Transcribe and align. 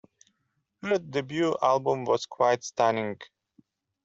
Her 0.81 0.97
debut 0.97 1.55
album 1.61 2.05
was 2.05 2.25
quite 2.25 2.63
stunning. 2.63 3.19